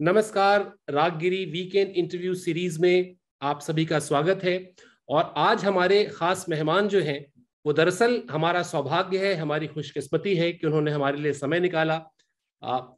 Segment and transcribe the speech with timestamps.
[0.00, 4.52] नमस्कार Raaggiri weekend interview series में आप सभी का स्वागत है।
[5.08, 7.18] और आज हमारे खास मेहमान जो हैं
[7.64, 11.98] वो दरअसल हमारा सौभाग्य है हमारी खुशकिस्मती है कि उन्होंने हमारे लिए समय निकाला।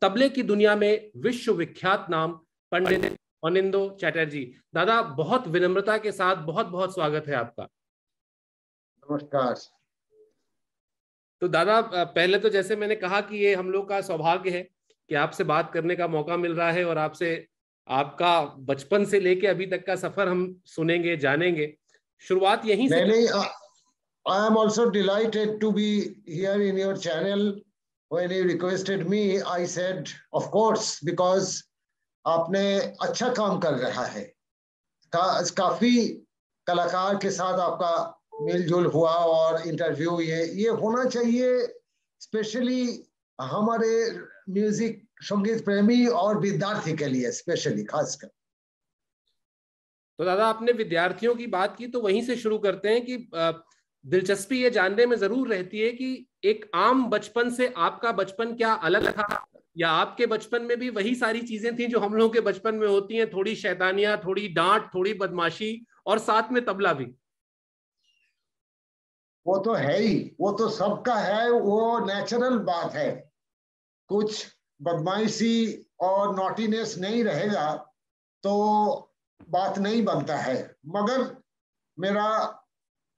[0.03, 2.33] तबले की दुनिया में विश्व विख्यात नाम
[2.73, 4.45] पंडित अनिंदो चैटर्जी।
[4.75, 7.67] दादा बहुत विनम्रता के साथ बहुत बहुत स्वागत है आपका।
[9.07, 9.55] नमस्कार।
[11.43, 14.63] तो दादा पहले तो जैसे मैंने कहा कि ये हम लोग का सौभाग्य है
[15.13, 17.31] कि आपसे बात करने का मौका मिल रहा है और आपसे
[17.89, 21.67] आपका बचपन से लेके अभी तक का सफ़र हम सुनेंगे जानेंगे।
[22.23, 23.27] शुरुआत यहीं से नहीं
[24.27, 25.89] I am also delighted to be
[26.29, 27.45] here in your channel
[28.11, 31.53] when you requested me I said of course because
[32.25, 32.65] आपने
[33.03, 34.25] अच्छा काम कर रहा है।
[35.13, 36.09] का, काफ़ी
[36.67, 37.95] कलाकार के साथ आपका
[38.43, 41.67] मिलजुल हुआ और इंटरव्यू ये ये होना चाहिए
[42.21, 42.83] स्पेशली
[43.39, 43.95] हमारे
[44.51, 48.29] म्यूज़िक संगीत प्रेमी और विद्यार्थी के लिए स्पेशली खासकर।
[50.19, 53.17] तो दादा आपने विद्यार्थियों की बात की तो वहीं से शुरू करते हैं कि
[54.05, 58.73] दिलचस्पी ये जानने में ज़रूर रहती है कि एक आम बचपन से आपका बचपन क्या
[58.83, 59.45] अलग था?
[59.77, 62.87] या आपके बचपन में भी वही सारी चीज़ें थी जो हम लोगों के बचपन में
[62.89, 63.31] होती हैं?
[63.31, 67.05] थोड़ी शैतानियाँ थोड़ी डांट थोड़ी बदमाशी और साथ में तबला भी।
[69.47, 73.11] वो तो है ही वो तो सबका है वो नेचुरल बात है।
[74.11, 74.47] कुछ
[74.83, 77.73] बदमाशी और नोटीनेस नहीं रहेगा
[78.45, 78.53] तो
[79.49, 80.55] बात नहीं बनता है।
[80.87, 81.25] मगर
[81.99, 82.29] मेरा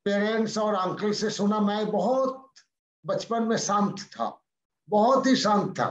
[0.07, 2.53] पेरेंट्स और अंकल से सुना मैं बहुत
[3.05, 4.42] बचपन में शांत था,
[4.89, 5.89] बहुत ही शांत था।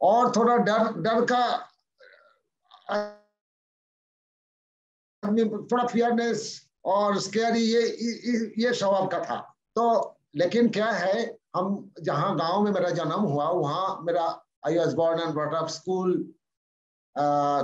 [0.00, 1.66] और थोड़ा डर डर का
[5.22, 6.44] थोड़ा फियरनेस
[6.84, 7.82] और स्केरी ये
[8.58, 9.36] ये स्वभाव का था।
[9.76, 14.28] तो लेकिन क्या है, हम जहाँ गाँव में मेरा जन्म हुआ, वहाँ मेरा
[14.64, 16.12] I was born and brought up school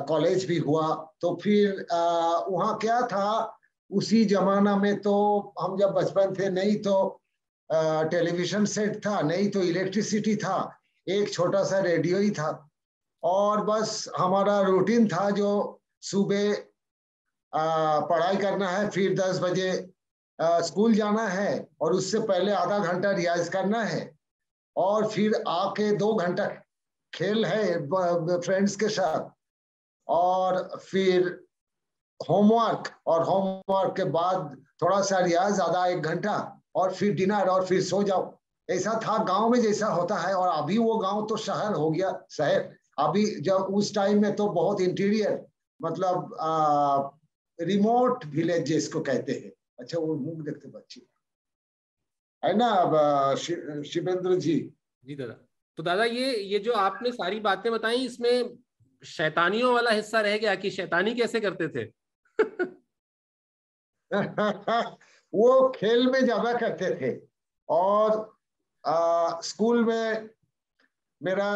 [0.09, 3.53] college भी हुआ। तो फिर uh, वहाँ क्या था?
[3.91, 5.13] उसी जमाना में तो
[5.61, 7.21] हम जब बचपन थे नहीं तो
[8.11, 10.57] टेलीविज़न सेट था नहीं तो इलेक्ट्रिसिटी था।
[11.07, 12.49] एक छोटा सा रेडियो ही था।
[13.23, 16.55] और बस हमारा रूटीन था जो सुबह
[18.11, 19.71] पढ़ाई करना है फिर दस बजे
[20.39, 24.15] स्कूल जाना है और उससे पहले आधा घंटा रियाज करना है।
[24.77, 26.45] और फिर आके दो घंटा
[27.13, 29.31] खेल है फ्रेंड्स के साथ।
[30.09, 31.27] और फिर
[32.21, 37.67] होमवर्क और होमवर्क के बाद थोड़ा सा रियाज, आधा एक घंटा, और फिर डिनर और
[37.67, 38.33] फिर सो जाओ।
[38.69, 42.13] ऐसा था गाँव में जैसा होता है, और अभी वो गाँव तो शहर हो गया,
[42.31, 45.45] शहर। अभी जब उस टाइम में तो बहुत इंटीरियर
[45.81, 47.19] मतलब
[47.59, 51.01] रिमोट विलेज जिसको कहते हैं। अच्छा वो मुँह देखते बच्चे।
[52.43, 53.35] है ना
[53.85, 54.59] शिवेंद्र जी?
[55.05, 55.43] जी दादा।
[55.79, 58.59] तो दादा ये ये जो आपने सारी बातें बताई इसमें
[59.03, 61.85] शैतानियों वाला हिस्सा रह गया कि शैतानी कैसे करते थे?
[65.35, 67.21] वो खेल में ज़्यादा करते थे।
[67.69, 68.37] और
[68.87, 70.29] आ, स्कूल में
[71.23, 71.49] मेरा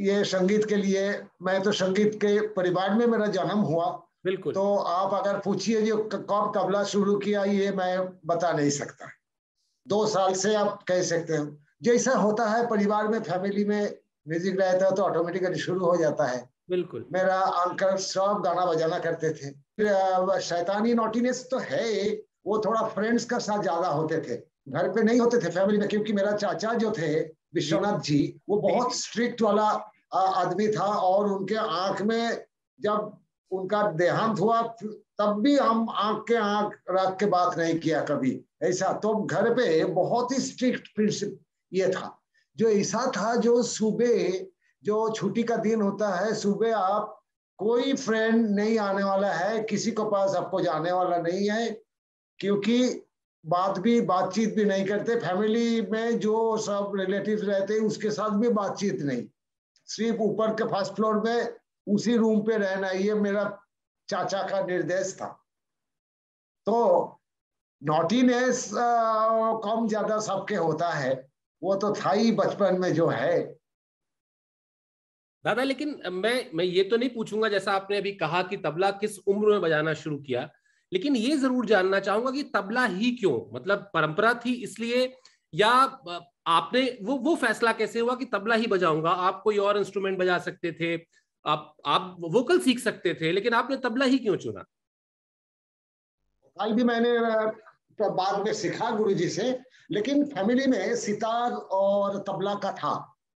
[0.00, 3.86] ये संगीत के लिए मैं तो संगीत के परिवार में मेरा जन्म हुआ।
[4.24, 9.10] बिल्कुल। तो आप अगर पूछिए जो कब तबला शुरू किया ये मैं बता नहीं सकता।
[9.86, 13.94] दो साल से आप कह सकते हो। जैसा होता है परिवार में फैमिली में
[14.26, 18.98] म्यूज़िक रहता है तो ऑटोमेटिकली शुरू हो जाता है। बिल्कुल। मेरा अंकल सब गाना बजाना
[18.98, 22.10] करते थे। शैतानी नोटीनेस तो है
[22.46, 24.36] वो थोड़ा फ्रेंड्स का साथ ज़्यादा होते थे।
[24.68, 27.18] घर पे नहीं होते थे फैमिली में क्योंकि मेरा चाचा जो थे
[27.54, 29.68] विश्वनाथ जी वो बहुत स्ट्रिक्ट वाला
[30.14, 32.44] आदमी था और उनके आँख में
[32.80, 33.12] जब
[33.50, 34.60] उनका देहांत हुआ
[35.18, 39.52] तब भी हम आँख के आँख रख के बात नहीं किया कभी ऐसा। तो घर
[39.54, 40.88] पे बहुत ही स्ट्रिक्ट
[41.72, 42.18] ये था।
[42.58, 44.46] जो ऐसा था, जो सुबह,
[44.84, 47.18] जो छुट्टी का दिन होता है, सुबह आप
[47.58, 51.70] कोई फ्रेंड नहीं आने वाला है, किसी को पास आपको जाने वाला नहीं है,
[52.40, 53.06] क्योंकि
[53.44, 58.30] बात भी, बातचीत भी नहीं करते। फैमिली में जो सब रिलेटिव रहते हैं, उसके साथ
[58.30, 59.26] भी बातचीत नहीं।
[59.88, 61.54] सिर्फ़ ऊपर के फ़र्स्ट फ्लोर में
[61.86, 63.44] उसी रूम पे रहना, ये मेरा
[64.08, 65.26] चाचा का निर्देश था।
[66.66, 67.18] तो
[67.82, 71.31] नोटीनेस कम ज़्यादा सबके होता है।
[71.62, 73.42] वो तो था ही बचपन में जो है।
[75.44, 79.18] दादा लेकिन मैं मैं ये तो नहीं पूछूँगा जैसा आपने अभी कहा कि तबला किस
[79.18, 80.48] उम्र में बजाना शुरू किया
[80.92, 83.38] लेकिन ये ज़रूर जानना चाहूँगा कि तबला ही क्यों?
[83.54, 85.12] मतलब परंपरा थी इसलिए
[85.52, 85.70] या
[86.46, 89.10] आपने वो वो फैसला कैसे हुआ कि तबला ही बजाऊँगा?
[89.10, 90.94] आप कोई और इंस्ट्रूमेंट बजा सकते थे
[91.44, 94.64] आप आप वोकल सीख सकते थे लेकिन आपने तबला ही क्यों चुना?
[96.56, 97.12] कल भी मैंने
[97.98, 99.52] तो बाद में सीखा गुरु जी से
[99.92, 102.94] लेकिन फैमिली में सितार और तबला का था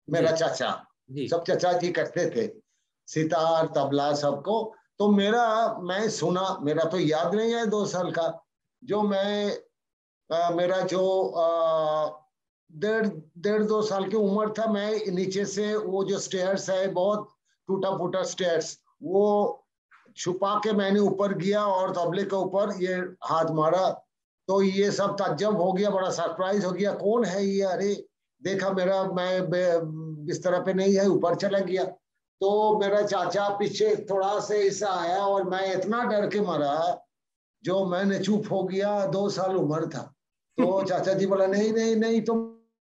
[0.08, 0.70] मेरा चाचा
[1.30, 2.48] सब चाचा जी करते थे।
[3.08, 5.46] सितार तबला सबको। तो मेरा
[5.80, 8.26] मैं सुना मेरा तो याद नहीं है दो साल का
[8.84, 9.58] जो मैं
[10.30, 11.02] आ, मेरा जो
[12.72, 13.06] डेढ़
[13.38, 17.28] डेढ़ दो साल की उम्र था मैं नीचे से वो जो स्टेयर्स है बहुत
[17.68, 19.22] टूटा फूटा स्टेयर्स वो
[20.16, 23.84] छुपा के मैंने ऊपर गया और तबले के ऊपर ये हाथ मारा।
[24.48, 27.62] तो ये सब तजब हो गया बड़ा सरप्राइज़ हो गया कौन है ये?
[27.62, 27.94] अरे
[28.42, 29.48] देखा मेरा मैं
[30.26, 31.84] बिस्तर पे नहीं है ऊपर चला गया।
[32.40, 37.02] तो मेरा चाचा पीछे थोड़ा से ऐसा आया और मैं इतना डर के मरा
[37.64, 40.02] जो मैंने चुप हो गया दो साल उम्र था।
[40.58, 42.38] तो चाचा जी बोला नहीं नहीं नहीं तुम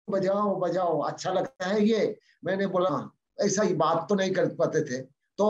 [0.09, 2.17] बजाओ बजाओ अच्छा लगता है ये?
[2.45, 5.01] मैंने बोला हाँ, ऐसा ही बात तो नहीं कर पाते थे।
[5.39, 5.49] तो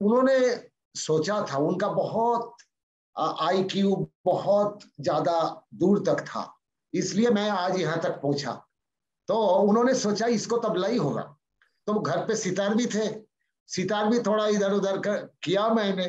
[0.00, 0.38] उन्होंने
[0.94, 2.54] सोचा था उनका बहुत
[3.16, 3.94] आई क्यू
[4.24, 6.50] बहुत ज़्यादा दूर तक था।
[6.94, 8.52] इसलिए मैं आज यहाँ तक पहुँचा।
[9.28, 11.22] तो उन्होंने सोचा, इसको तबला ही होगा।
[11.86, 13.08] तो घर पे सितार भी थे।
[13.68, 16.06] सितार भी थोड़ा इधर उधर कर, किया मैंने।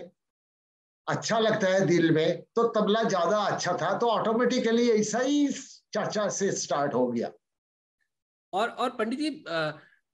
[1.08, 5.48] अच्छा लगता है दिल में। तो तबला ज़्यादा अच्छा था। तो ऑटोमेटिकली ऐसा ही
[5.94, 7.32] चर्चा से स्टार्ट हो गया।
[8.54, 9.30] और और पंडित जी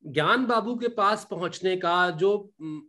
[0.03, 2.31] ज्ञान बाबू के पास पहुँचने का जो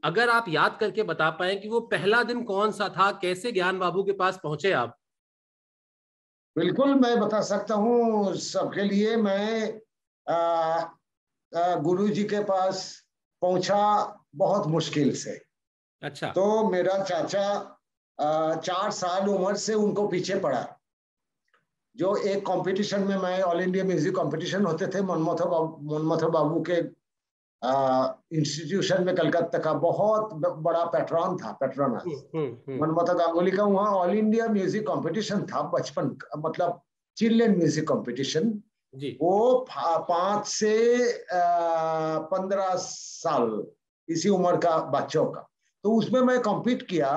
[0.04, 3.78] अगर आप याद करके बता पाए कि वो पहला दिन कौन सा था कैसे ज्ञान
[3.78, 4.96] बाबू के पास पहुँचे आप?
[6.56, 9.80] बिल्कुल मैं बता सकता हूँ सबके लिए। मैं
[11.84, 12.84] गुरु जी के पास
[13.42, 13.80] पहुँचा
[14.36, 15.40] बहुत मुश्किल से।
[16.02, 17.44] अच्छा। तो मेरा चाचा
[18.18, 20.66] आ, चार साल उम्र से उनको पीछे पड़ा।
[21.96, 26.60] जो एक कंपटीशन में मैं ऑल इंडिया म्यूज़िक कंपटीशन होते थे मनमोहन बाबू मनमोहन बाबू
[26.60, 26.80] के
[27.64, 33.64] इंस्टीट्यूशन में कलकत्ता का बहुत बड़ा पैट्रॉन था पैट्रॉन हम्म, हम्म, हम्म। मनमोहन गांगुली का
[33.64, 36.80] वहाँ ऑल इंडिया म्यूज़िक कंपटीशन था बचपन मतलब
[37.16, 38.62] चिल्ड्रेन म्यूज़िक कंपटीशन
[39.20, 40.74] वो पाँच से
[42.32, 43.66] पंद्रह साल
[44.08, 45.48] इसी उम्र का बच्चों का।
[45.84, 47.12] तो उसमें मैं कॉम्पीट किया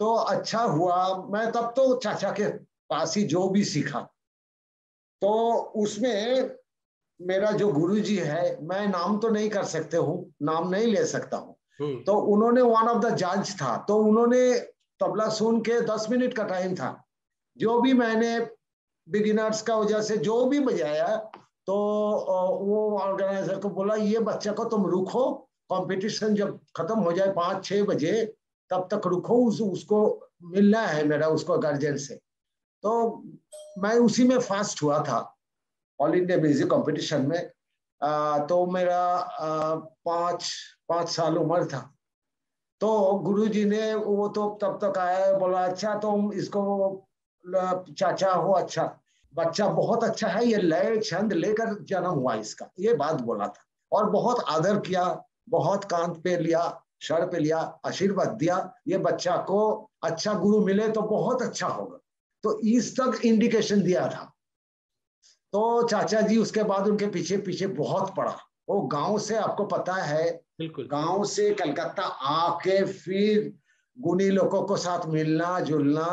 [0.00, 2.48] तो अच्छा हुआ। मैं तब तो चाचा के
[2.90, 4.00] पास ही जो भी सीखा।
[5.22, 6.50] तो उसमें
[7.20, 11.36] मेरा जो गुरुजी है मैं नाम तो नहीं कर सकते हूँ नाम नहीं ले सकता
[11.36, 14.58] हूँ। हम्म। तो उन्होंने वन ऑफ़ द जज था। तो उन्होंने
[15.00, 17.04] तबला सुन के दस मिनट का टाइम था।
[17.56, 18.38] जो भी मैंने
[19.08, 21.16] बिगिनर्स का वजह से जो भी बजाया
[21.66, 21.74] तो
[22.60, 25.30] वो ऑर्गेनाइजर को बोला ये बच्चा को तुम रुको
[25.70, 28.12] कंपटीशन जब खत्म हो जाए पाँच छह बजे
[28.70, 32.14] तब तक रुको उस, उसको मिलना है मेरा उसको गार्जियन से।
[32.82, 33.22] तो
[33.78, 35.37] मैं उसी में फास्ट हुआ था।
[36.00, 37.50] ऑल इंडिया म्यूज़िक कंपटीशन में
[38.00, 40.52] आ, तो मेरा आ, पाँच
[40.88, 41.78] पाँच साल उम्र था।
[42.80, 47.04] तो गुरुजी ने वो तो तब तक आया बोला अच्छा तुम तो इसको
[47.90, 48.84] चाचा हो अच्छा।
[49.34, 53.64] बच्चा बहुत अच्छा है ये लय छंद लेकर जन्म हुआ इसका। ये बात बोला था।
[53.92, 55.04] और बहुत आदर किया
[55.48, 56.62] बहुत कांत पे लिया
[57.02, 58.56] सर पे लिया आशीर्वाद दिया
[58.88, 61.98] ये बच्चा को अच्छा गुरु मिले तो बहुत अच्छा होगा।
[62.44, 64.32] तो इस तक इंडिकेशन दिया था।
[65.52, 68.36] तो चाचा जी उसके बाद उनके पीछे पीछे बहुत पड़ा।
[68.68, 73.52] वो गाँव से आपको पता है बिल्कुल। गाँव से कलकत्ता आके फिर
[73.96, 76.06] गुनी लोगों को साथ मिलना जुलना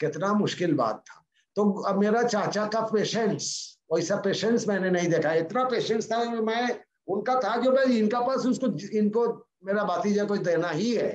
[0.00, 1.22] कितना मुश्किल बात था।
[1.56, 6.68] तो अब मेरा चाचा का पेशेंस वैसा पेशेंस मैंने नहीं देखा। इतना पेशेंस था मैं
[7.08, 8.66] उनका था जो भाई इनका पास उसको
[8.98, 9.26] इनको
[9.64, 11.10] मेरा भातीजा को देना ही है।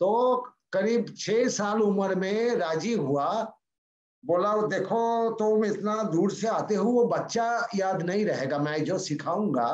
[0.00, 0.36] तो
[0.72, 3.30] करीब छह साल उम्र में राज़ी हुआ
[4.24, 8.84] बोला वो देखो तुम इतना दूर से आते हो वो बच्चा याद नहीं रहेगा। मैं
[8.84, 9.70] जो सिखाऊँगा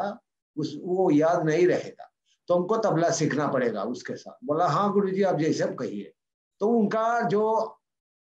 [0.56, 2.10] उस वो याद नहीं रहेगा।
[2.48, 6.12] तुमको तबला सीखना पड़ेगा उसके साथ। बोला हाँ गुरु जी आप जैसे कहिए।
[6.60, 7.44] तो उनका जो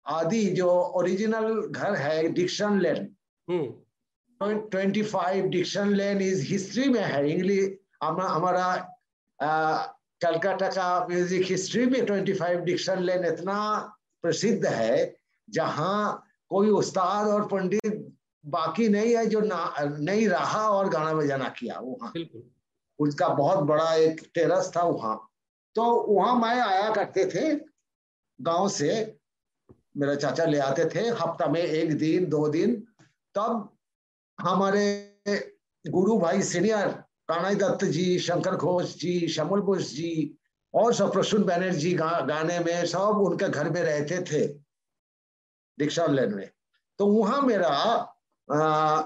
[0.06, 3.08] आदि जो ओरिजिनल घर है Dixon lane
[4.40, 8.68] twenty five Dixon lane is history में है। इंग्लिश हमारा
[10.22, 13.58] कलकत्ता का म्यूज़िक हिस्ट्री में ट्वेंटी फाइव डिक्शन लेन इतना
[14.24, 15.06] प्रसिद्ध है
[15.50, 18.06] जहाँ कोई उस्ताद और पंडित
[18.44, 22.14] बाकी नहीं है जो ना नहीं रहा और गाना बजाना किया वहाँ।
[23.00, 25.16] उसका बहुत बड़ा एक टेरस था वहाँ।
[25.76, 27.56] तो वहाँ मैं आया करते थे
[28.40, 29.18] गाँव से।
[29.98, 32.76] मेरा चाचा ले आते थे हफ़्ता में एक दिन दो दिन।
[33.36, 33.70] तब
[34.40, 34.84] हमारे
[35.86, 36.88] गुरु भाई सीनियर
[37.30, 40.38] कानाई दत्त जी शंकर घोष जी शमुल घोष जी
[40.74, 44.48] और सब प्रसून बैनर्जी गा, गाने में सब उनके घर में रहते थे।
[45.80, 46.50] दीक्षा लेन में
[47.00, 47.70] तो वहाँ मेरा
[48.48, 49.02] आ,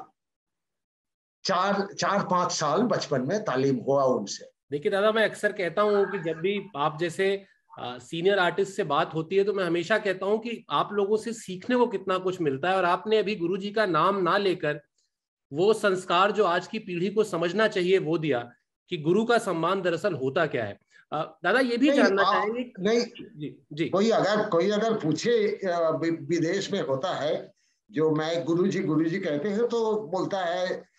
[1.46, 6.06] चार चार पाँच साल बचपन में तालीम हुआ उनसे। देखिए दादा मैं अक्सर कहता हूँ
[6.12, 7.46] कि जब भी आप जैसे
[7.80, 11.18] आ, सीनियर आर्टिस्ट से बात होती है तो मैं हमेशा कहता हूँ कि आप लोगों
[11.18, 14.38] से सीखने को कितना कुछ मिलता है और आपने अभी गुरु जी का नाम ना
[14.38, 14.82] लेकर
[15.52, 18.40] वो संस्कार जो आज की पीढ़ी को समझना चाहिए वो दिया
[18.90, 20.78] कि गुरु का सम्मान दरअसल होता क्या है।
[21.14, 23.02] दादा ये भी जानना चाहेंगे नहीं
[23.38, 25.60] जी जी। कोई अगर कोई अगर पूछे
[26.30, 27.54] विदेश में होता है
[27.92, 30.94] जो मैं गुरुजी गुरुजी कहते हैं तो बोलता है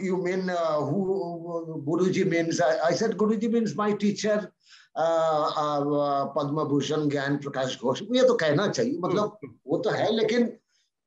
[0.00, 4.48] you mean uh, who guruji means I, I said guruji means my teacher
[4.96, 10.46] पद्म भूषण ज्ञान प्रकाश घोष ये तो कहना चाहिए मतलब वो तो है लेकिन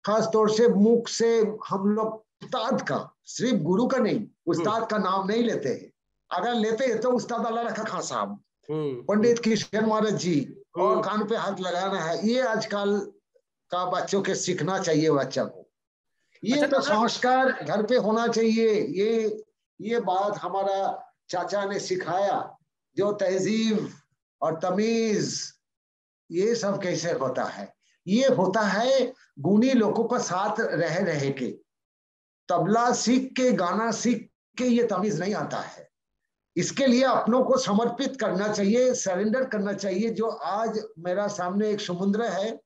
[0.06, 1.38] खास तौर से मुख से
[1.70, 2.14] हम लोग
[2.44, 5.93] उस्ताद का सिर्फ़ गुरु का नहीं उस्ताद का नाम नहीं लेते हैं।
[6.34, 8.40] अगर लेते हैं तो उस्ताद अल्लाह रखा खान साहब
[9.08, 10.38] पंडित किशन महाराज जी
[10.78, 13.00] और कान पे हाथ लगाना है ये आजकल
[13.72, 15.66] का बच्चों के सीखना चाहिए बच्चा को।
[16.44, 19.44] ये अच्छा, तो संस्कार घर पे होना चाहिए। ये
[19.80, 20.80] ये बात हमारा
[21.30, 22.38] चाचा ने सिखाया
[22.98, 23.90] जो तहजीब
[24.42, 25.32] और तमीज
[26.30, 27.74] ये सब कैसे होता है?
[28.08, 31.48] ये होता है गुणी लोगों का साथ रह रहे के
[32.50, 35.88] तबला सीख के गाना सीख के ये तमीज नहीं आता है।
[36.58, 41.82] इसके लिए अपनों को समर्पित करना चाहिए सरेंडर करना चाहिए, जो आज मेरा सामने एक
[41.82, 42.62] समुद्र है।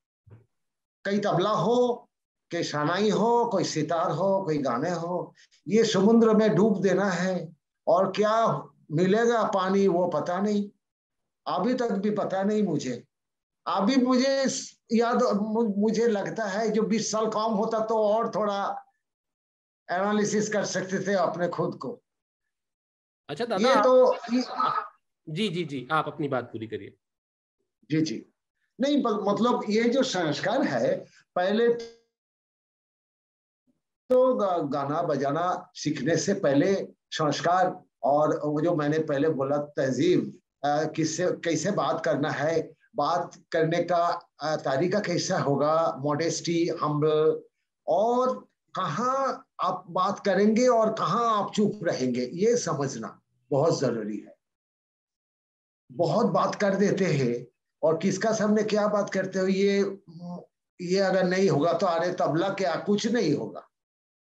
[1.06, 2.10] कई तबला हो,
[2.52, 5.34] कोई शनाई हो, कोई सितार हो, कोई गाने हो,
[5.68, 7.56] ये समुद्र में डूब देना है।
[7.88, 10.70] और क्या मिलेगा पानी, वो पता नहीं।
[11.48, 13.04] अभी तक भी पता नहीं मुझे।
[13.68, 14.46] अभी मुझे
[14.94, 15.24] याद
[15.78, 18.86] मुझे लगता है जो 20 साल काम होता तो और थोड़ा
[19.92, 22.02] एनालिसिस कर सकते थे अपने खुद को।
[23.30, 24.18] अच्छा दादा ये तो
[25.28, 26.94] जी जी जी आप अपनी बात पूरी करिए।
[27.90, 28.26] जी जी।
[28.82, 30.96] नहीं मतलब ये जो संस्कार है
[31.36, 31.68] पहले
[34.10, 34.34] तो
[34.68, 36.74] गाना बजाना सीखने से पहले
[37.12, 40.40] संस्कार और वो जो मैंने पहले बोला तहजीब
[40.96, 42.62] किससे कैसे बात करना है
[42.96, 44.12] बात करने का
[44.44, 47.42] तरीका कैसा होगा मॉडेस्टी हम्बल
[47.88, 48.47] और
[48.78, 52.30] कहाँ आप बात करेंगे और कहाँ आप चुप रहेंगे?
[52.36, 53.20] ये समझना
[53.52, 54.36] बहुत ज़रूरी है।
[55.90, 57.36] बहुत बात कर देते हैं
[57.84, 59.80] और किसका सामने क्या बात करते हो ये
[60.80, 62.76] ये अगर नहीं होगा तो अरे तबला क्या?
[62.76, 63.68] कुछ नहीं होगा।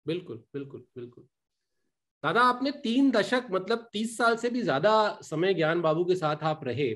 [0.07, 1.25] बिल्कुल बिल्कुल बिल्कुल।
[2.25, 6.45] दादा आपने तीन दशक मतलब तीस साल से भी ज़्यादा समय ज्ञान बाबू के साथ
[6.45, 6.91] आप रहे।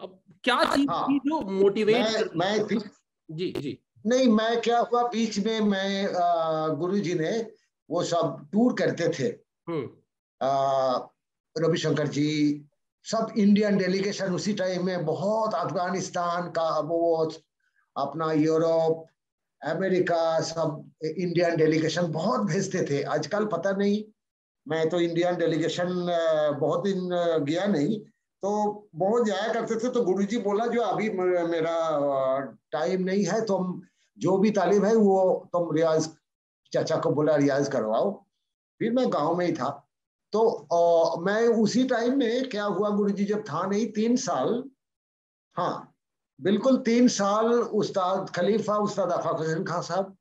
[0.00, 2.80] अब क्या चीज़ हाँ, थी जो मोटिवेट मैं, मैं
[3.28, 6.06] जी जी। नहीं मैं क्या हुआ बीच में मैं
[6.78, 7.30] गुरु जी ने
[7.90, 9.28] वो सब टूर करते थे
[9.68, 9.88] हम्म।
[11.56, 12.28] रविशंकर जी
[13.06, 17.00] सब इंडियन डेलीगेशन उसी टाइम में बहुत अफ़गानिस्तान का वो
[17.96, 19.06] अपना यूरोप
[19.62, 24.02] अमेरिका सब इंडियन डेलीगेशन बहुत भेजते थे आजकल पता नहीं
[24.66, 25.88] मैं तो इंडियन डेलीगेशन
[26.60, 27.08] बहुत दिन
[27.44, 27.98] गया नहीं
[28.42, 28.50] तो
[28.94, 31.74] बहुत जाया करते थे तो गुरुजी बोला जो अभी मेरा
[32.72, 33.80] टाइम नहीं है तुम
[34.18, 36.08] जो भी तालीम है वो तुम रियाज
[36.72, 38.10] चाचा को बोला रियाज करवाओ।
[38.80, 39.68] फिर मैं गाँव में ही था।
[40.32, 40.40] तो
[40.72, 44.62] आ, मैं उसी टाइम में क्या हुआ गुरुजी जब था नहीं तीन साल
[45.56, 45.94] हाँ
[46.40, 50.16] बिल्कुल तीन साल उस्ताद खलीफा उस्ताद अफाक हुसैन खान साहब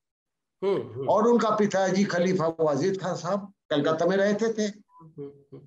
[0.62, 5.60] हम्म, हम्म। और उनका पिताजी खलीफा वाजिद खान साहब कलकत्ता में रहते थे। हम्म,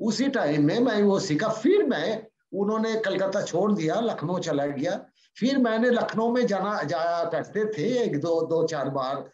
[0.00, 5.06] उसी टाइम में मैं वो सीखा। फिर मैं उन्होंने कलकत्ता छोड़ दिया लखनऊ चला गया।
[5.38, 9.30] फिर मैंने लखनऊ में जाना जाया करते थे एक दो दो चार बार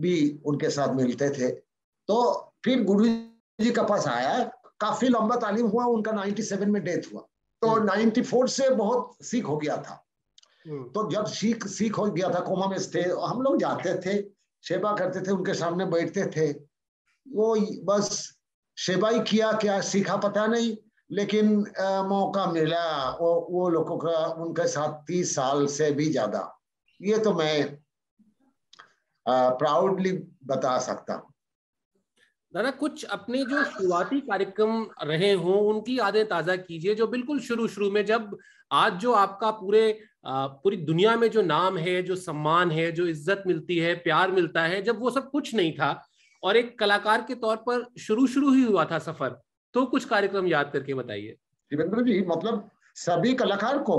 [0.00, 1.50] भी उनके साथ मिलते थे।
[2.08, 2.32] तो
[2.64, 3.04] फिर गुरु
[3.64, 4.44] जी का पास आया।
[4.80, 7.20] काफ़ी लंबा तालीम हुआ उनका 97 में डेथ हुआ।
[7.62, 10.06] तो 94 हम्म। से बहुत सीख हो गया था।
[10.66, 14.24] हम्म। तो जब सीख सीख हो गया था कोमा में थे हम लोग जाते थे
[14.62, 16.52] सेवा करते थे उनके सामने बैठते थे।
[17.28, 18.38] वो बस
[18.78, 20.76] सेवा ही किया क्या सीखा पता नहीं
[21.10, 21.48] लेकिन
[21.80, 26.48] आ, मौका मिला वो वो लोगों का उनके साथ तीस साल से भी ज़्यादा।
[27.00, 27.78] ये तो मैं
[29.26, 30.12] प्राउडली
[30.46, 31.30] बता सकता हूँ।
[32.54, 37.68] दादा कुछ अपने जो शुरुआती कार्यक्रम रहे हों उनकी यादें ताज़ा कीजिए जो बिल्कुल शुरू
[37.68, 38.36] शुरू में जब
[38.70, 39.84] आज जो आपका पूरे
[40.26, 44.62] पूरी दुनिया में जो नाम है जो सम्मान है जो इज़्ज़त मिलती है प्यार मिलता
[44.62, 45.92] है जब वो सब कुछ नहीं था
[46.42, 49.40] और एक कलाकार के तौर पर शुरू शुरू ही हुआ था सफ़र
[49.74, 51.36] तो कुछ कार्यक्रम याद करके बताइए
[51.70, 53.98] शिवेंद्र जी मतलब सभी कलाकार को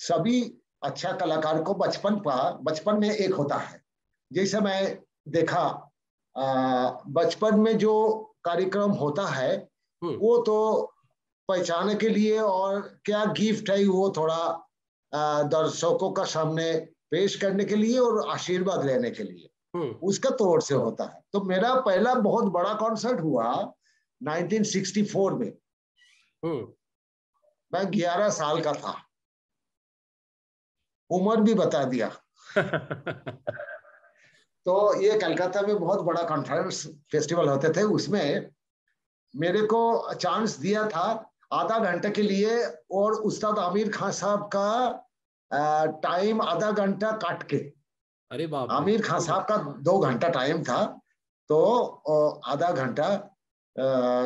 [0.00, 0.40] सभी
[0.82, 3.82] अच्छा कलाकार को बचपन पर बचपन में एक होता है
[4.30, 4.98] जैसे मैं
[5.28, 5.64] देखा
[7.10, 7.94] बचपन में जो
[8.44, 9.56] कार्यक्रम होता है
[10.02, 10.56] हम्म। वो तो
[11.48, 14.38] पहचाने के लिए और क्या गिफ्ट है वो थोड़ा
[15.52, 16.72] दर्शकों का सामने
[17.10, 21.40] पेश करने के लिए और आशीर्वाद लेने के लिए। उसका तोड़ से होता है। तो
[21.40, 23.72] मेरा पहला बहुत बड़ा कॉन्सर्ट हुआ
[24.22, 25.52] 1964 में।
[26.44, 26.72] हम्म।
[27.74, 29.02] मैं 11 साल का था।
[31.10, 32.08] उम्र भी बता दिया।
[34.64, 38.50] तो ये कलकत्ता में बहुत बड़ा कॉन्फ्रेंस फेस्टिवल होते थे। उसमें
[39.36, 45.06] मेरे को चांस दिया था आधा घंटे के लिए और उस्ताद आमिर खान साहब का
[45.90, 47.79] टाइम आधा घंटा काट के।
[48.30, 50.84] अरे बाप आमिर खान साहब का दो घंटा टाइम था
[51.50, 51.58] तो
[52.46, 53.08] आधा घंटा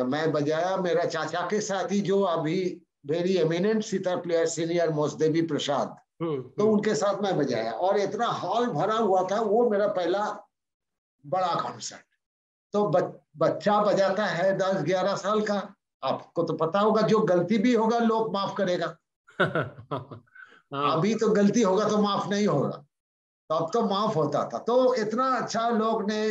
[0.05, 2.57] मैं बजाया मेरा चाचा के साथ ही जो अभी
[3.05, 8.27] very eminent sitar player senior मोसदेवी Prasad तो हम्म। उनके साथ मैं बजाया। और इतना
[8.27, 10.21] हॉल भरा हुआ था वो मेरा पहला
[11.25, 12.05] बड़ा कॉन्सर्ट
[12.73, 13.03] तो बच,
[13.37, 17.99] बच्चा बजाता है दस ग्यारह साल का। आपको तो पता होगा जो गलती भी होगा
[17.99, 18.95] लोग माफ़ करेगा।
[19.41, 22.83] हाँ। अभी तो गलती होगा तो माफ़ नहीं होगा।
[23.49, 26.21] तो अब तो माफ़ होता था। तो इतना अच्छा लोग ने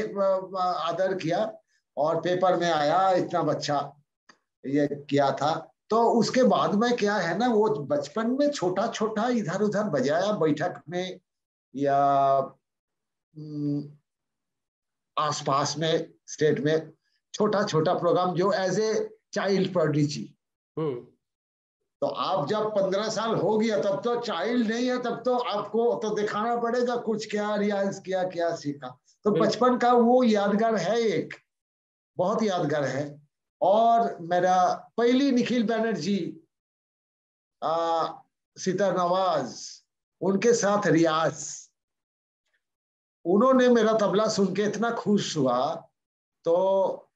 [0.60, 1.52] आदर किया
[1.96, 3.78] और पेपर में आया, इतना बच्चा
[4.64, 5.54] ये किया था।
[5.90, 10.32] तो उसके बाद में क्या है ना, वो बचपन में छोटा छोटा इधर उधर बजाया
[10.32, 11.20] बैठक में
[11.74, 11.96] या
[15.16, 16.92] आसपास में, स्टेट में
[17.34, 20.22] छोटा छोटा प्रोग्राम जो एज ए चाइल्ड प्रोडिजी
[22.04, 25.84] तो आप जब पंद्रह साल हो गया तब तो चाइल्ड नहीं है तब तो आपको
[26.02, 28.88] तो दिखाना पड़ेगा कुछ क्या रियाज किया क्या सीखा।
[29.24, 31.34] तो बचपन का वो यादगार है एक
[32.16, 33.04] बहुत यादगार है।
[33.60, 34.56] और मेरा
[34.96, 36.18] पहली निखिल बैनर्जी
[38.56, 39.54] सितर नवाज़
[40.20, 41.46] उनके साथ रियाज।
[43.24, 45.56] उन्होंने मेरा तबला सुन के इतना खुश हुआ
[46.44, 46.56] तो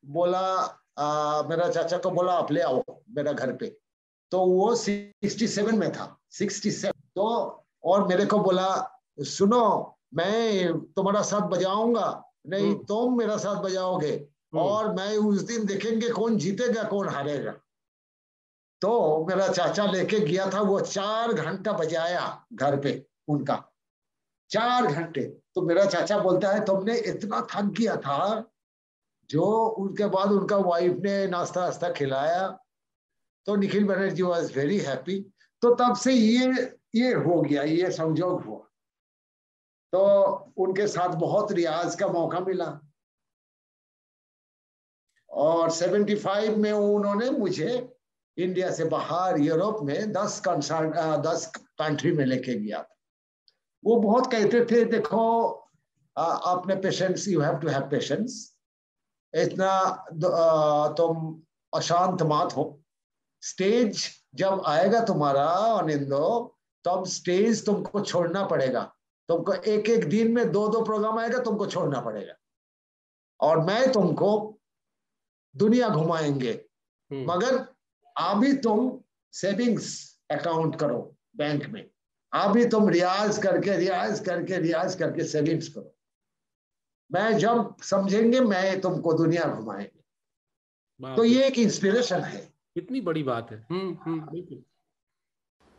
[0.07, 0.47] बोला
[0.99, 3.67] आ, मेरा चाचा को बोला आप ले आओ मेरा घर पे।
[4.33, 7.29] तो वो 67 में था 67 तो
[7.85, 8.69] और मेरे को बोला
[9.29, 9.65] सुनो
[10.15, 12.09] मैं तुम्हारा साथ बजाऊँगा
[12.47, 17.09] नहीं हम्म। तुम मेरा साथ बजाओगे हम्म। और मैं उस दिन देखेंगे कौन जीतेगा कौन
[17.09, 17.53] हारेगा
[18.83, 18.93] तो
[19.29, 22.93] मेरा चाचा लेके गया था वो चार घंटा बजाया घर पे
[23.29, 23.63] उनका
[24.51, 25.23] चार घंटे
[25.55, 28.21] तो मेरा चाचा बोलता है तुमने इतना थक गया था
[29.31, 29.45] जो
[29.79, 32.47] उनके बाद उनका वाइफ ने नाश्ता वास्ता खिलाया
[33.49, 35.21] तो Nikhil Banerjee was very happy
[35.63, 36.47] तो तब से ये
[36.97, 38.59] ये हो गया, ये संजोग हुआ।
[39.93, 40.01] तो
[40.59, 42.67] उनके साथ बहुत रियाज का मौका मिला।
[45.31, 47.97] और 75 में उन्होंने मुझे
[48.37, 52.97] इंडिया से बाहर यूरोप में 10 कंसर्ट दस कंट्री में लेके गया था।
[53.85, 55.49] वो बहुत कहते थे, देखो
[56.17, 58.57] आपने patience you have to have patience
[59.35, 59.81] इतना
[60.99, 61.41] तुम
[61.73, 62.78] अशांत मत हो।
[63.41, 68.95] स्टेज जब आएगा तुम्हारा अनिंदो तब स्टेज तुमको छोड़ना पड़ेगा।
[69.29, 72.35] तुमको एक एक दिन में दो दो प्रोग्राम आएगा तुमको छोड़ना पड़ेगा।
[73.41, 74.61] और मैं तुमको
[75.57, 76.65] दुनिया घुमाएँगे।
[77.13, 77.59] हम्म। मगर
[78.17, 79.01] अभी तुम
[79.33, 81.91] सेविंग्स अकाउंट करो बैंक में।
[82.33, 85.95] अभी तुम रियाज करके रियाज करके रियाज करके सेविंग्स करो।
[87.13, 89.99] मैं जब समझेंगे मैं तुमको दुनिया घुमाएँगे।
[91.17, 94.21] तो ये एक इंस्पिरेशन है। कितनी बड़ी बात है। हम्म, हम्म,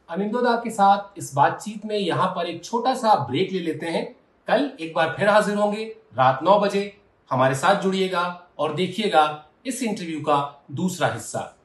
[0.09, 4.15] अनिंदोदा के साथ इस बातचीत में यहाँ पर एक छोटा सा ब्रेक ले लेते हैं।
[4.47, 5.85] कल एक बार फिर हाजिर होंगे।
[6.15, 11.58] रात नौ बजे हमारे साथ जुड़िएगा और देखिएगा इस इंटरव्यू का दूसरा हिस्सा।